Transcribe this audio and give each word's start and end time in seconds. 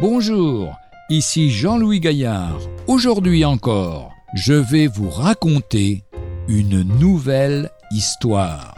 Bonjour, 0.00 0.78
ici 1.10 1.50
Jean-Louis 1.50 2.00
Gaillard. 2.00 2.58
Aujourd'hui 2.86 3.44
encore, 3.44 4.14
je 4.34 4.54
vais 4.54 4.86
vous 4.86 5.10
raconter 5.10 6.04
une 6.48 6.80
nouvelle 6.98 7.70
histoire. 7.90 8.74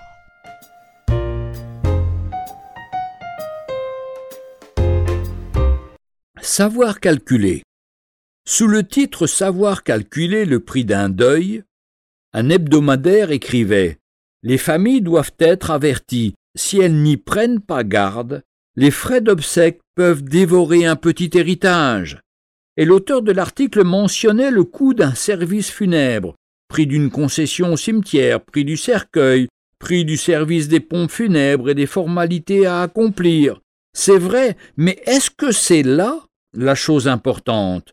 Savoir 6.41 6.99
calculer. 6.99 7.63
Sous 8.45 8.67
le 8.67 8.83
titre 8.83 9.29
Savoir 9.29 9.85
calculer 9.85 10.45
le 10.45 10.59
prix 10.59 10.85
d'un 10.85 11.09
deuil, 11.09 11.63
un 12.33 12.51
hebdomadaire 12.51 13.31
écrivait 13.31 13.99
Les 14.43 14.59
familles 14.59 15.03
doivent 15.03 15.37
être 15.39 15.71
averties, 15.71 16.35
si 16.57 16.81
elles 16.81 17.01
n'y 17.01 17.17
prennent 17.17 17.61
pas 17.61 17.85
garde, 17.85 18.43
les 18.77 18.91
frais 18.91 19.21
d'obsèques 19.21 19.81
peuvent 19.95 20.23
dévorer 20.23 20.87
un 20.87 20.97
petit 20.97 21.31
héritage. 21.35 22.21
Et 22.77 22.85
l'auteur 22.85 23.23
de 23.23 23.33
l'article 23.33 23.85
mentionnait 23.85 24.51
le 24.51 24.65
coût 24.65 24.95
d'un 24.95 25.15
service 25.15 25.71
funèbre, 25.71 26.37
prix 26.69 26.87
d'une 26.87 27.11
concession 27.11 27.75
au 27.75 27.77
cimetière, 27.77 28.41
prix 28.41 28.65
du 28.65 28.79
cercueil, 28.79 29.49
prix 29.79 30.05
du 30.05 30.17
service 30.17 30.69
des 30.69 30.81
pompes 30.81 31.11
funèbres 31.11 31.69
et 31.69 31.75
des 31.75 31.87
formalités 31.87 32.67
à 32.67 32.83
accomplir. 32.83 33.61
C'est 33.95 34.19
vrai, 34.19 34.57
mais 34.79 35.03
est-ce 35.05 35.31
que 35.31 35.53
c'est 35.53 35.83
là 35.83 36.21
la 36.55 36.75
chose 36.75 37.09
importante? 37.09 37.93